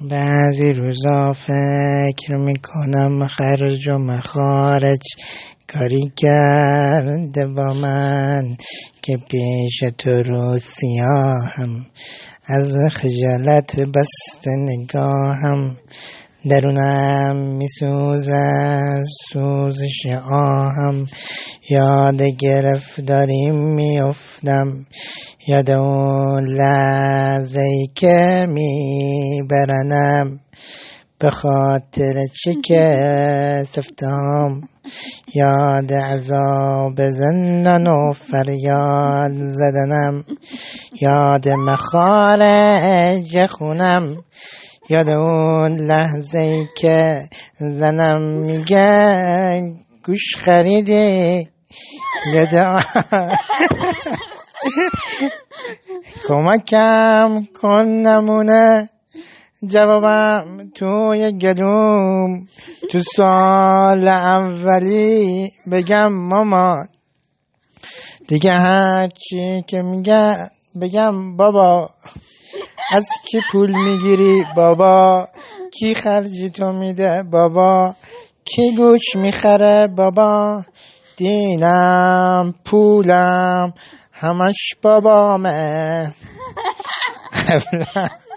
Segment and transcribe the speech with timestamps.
[0.00, 5.02] بعضی روزا فکر می‌کنم خرج و مخارج
[5.72, 8.56] کاری کرده با من
[9.02, 11.86] که پیش تو رو سیاهم
[12.46, 15.76] از خجالت بست نگاهم.
[16.48, 21.06] درونم میسوزد سوزش آهم.
[21.70, 24.86] یاد گرفتاری میافتم.
[25.48, 30.40] یاد اون لحظه ای که میبرنم
[31.18, 34.68] به خاطر چه که سفتم
[35.34, 40.24] یاد عذاب زندان و فریاد زدنم.
[41.00, 44.16] یاد مخارج خونم.
[44.90, 47.28] یاد اون لحظه ای که
[47.58, 48.22] زنم.
[48.22, 51.48] میگه گوش خریدی.
[52.34, 52.54] یاد
[56.28, 58.88] کمکم کن نمونه.
[59.66, 62.46] جوابم توی گلوم.
[62.90, 66.88] تو سال اولی بگم مامان
[68.28, 70.36] دیگه هرچی که میگه
[70.80, 71.90] بگم بابا.
[72.92, 75.28] از کی پول می‌گیری بابا؟
[75.78, 77.94] کی خرجی تو میده بابا؟
[78.44, 80.64] کی گوش می‌خره بابا؟
[81.18, 83.72] دینم پولم
[84.12, 86.12] همش بابامه